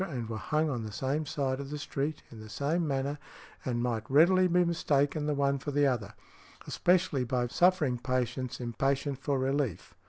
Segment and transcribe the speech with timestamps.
[0.01, 3.19] and were hung on the same side of the street, in the same manner,
[3.63, 6.15] and might readily be mistaken the one for the other,
[6.65, 9.93] especially by suffering patients impatient for relief.